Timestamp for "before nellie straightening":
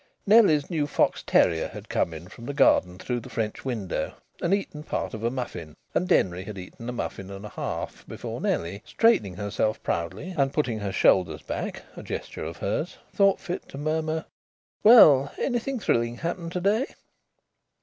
8.07-9.35